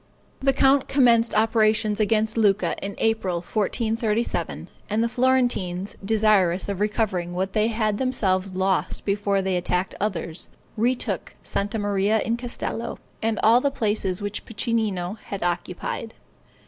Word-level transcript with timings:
The 0.39 0.51
count 0.51 0.87
commenced 0.87 1.35
operations 1.35 1.99
against 1.99 2.35
Lucca 2.35 2.75
in 2.83 2.95
April, 2.97 3.35
1437, 3.35 4.67
and 4.89 5.03
the 5.03 5.07
Florentines, 5.07 5.95
desirous 6.03 6.67
of 6.67 6.79
recovering 6.79 7.35
what 7.35 7.53
they 7.53 7.67
had 7.67 7.99
themselves 7.99 8.55
lost 8.55 9.05
before 9.05 9.43
they 9.43 9.55
attacked 9.55 9.93
others, 9.99 10.49
retook 10.75 11.35
Santa 11.43 11.77
Maria 11.77 12.19
in 12.21 12.35
Castello, 12.35 12.97
and 13.21 13.39
all 13.43 13.61
the 13.61 13.69
places 13.69 14.23
which 14.23 14.43
Piccinino 14.43 15.19
had 15.25 15.43
occupied. 15.43 16.15